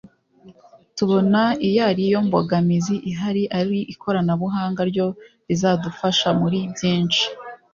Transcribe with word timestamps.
tubona 0.95 1.41
iyo 1.67 1.81
ariyo 1.91 2.19
mbogamizi 2.27 2.95
ihari 3.11 3.43
ari 3.59 3.77
ko 3.83 3.87
ikoranabuhanga 3.93 4.81
ryo 4.91 5.07
rizadufasha 5.47 6.27
muri 6.39 6.59
byinshi 6.73 7.23